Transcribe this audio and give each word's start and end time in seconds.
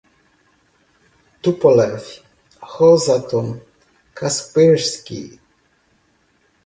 Tupolev, 1.41 2.07
Rosatom, 2.73 3.47
Kaspersky 4.17 5.37